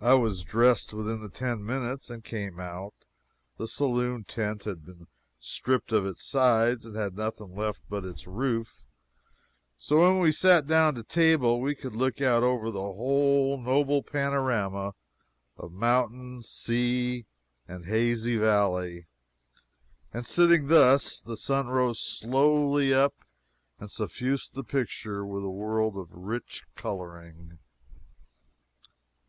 [0.00, 2.94] I was dressed within the ten minutes, and came out.
[3.56, 5.06] The saloon tent had been
[5.38, 8.82] stripped of its sides, and had nothing left but its roof;
[9.76, 14.94] so when we sat down to table we could look out over a noble panorama
[15.56, 17.24] of mountain, sea
[17.68, 19.06] and hazy valley.
[20.12, 23.14] And sitting thus, the sun rose slowly up
[23.78, 27.60] and suffused the picture with a world of rich coloring.